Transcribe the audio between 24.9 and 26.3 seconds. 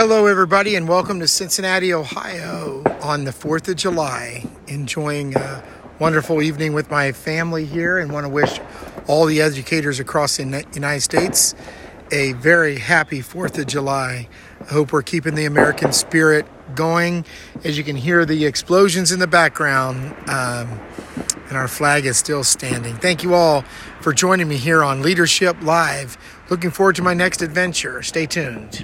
Leadership Live.